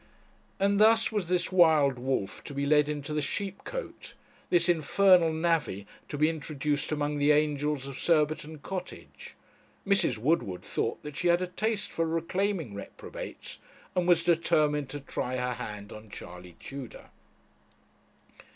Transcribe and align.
And 0.59 0.79
thus 0.79 1.11
was 1.11 1.29
this 1.29 1.51
wild 1.51 1.99
wolf 1.99 2.43
to 2.45 2.55
be 2.55 2.65
led 2.65 2.89
into 2.89 3.13
the 3.13 3.21
sheep 3.21 3.63
cote; 3.63 4.15
this 4.49 4.67
infernal 4.67 5.31
navvy 5.31 5.85
to 6.09 6.17
be 6.17 6.27
introduced 6.27 6.91
among 6.91 7.19
the 7.19 7.31
angels 7.31 7.85
of 7.85 7.99
Surbiton 7.99 8.57
Cottage. 8.63 9.35
Mrs. 9.87 10.17
Woodward 10.17 10.63
thought 10.63 11.03
that 11.03 11.17
she 11.17 11.27
had 11.27 11.43
a 11.43 11.45
taste 11.45 11.91
for 11.91 12.07
reclaiming 12.07 12.73
reprobates, 12.73 13.59
and 13.95 14.07
was 14.07 14.23
determined 14.23 14.89
to 14.89 14.99
try 14.99 15.37
her 15.37 15.53
hand 15.53 15.93
on 15.93 16.09
Charley 16.09 16.53
Tudor. 16.53 17.11